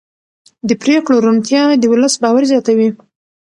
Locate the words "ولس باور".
1.91-2.43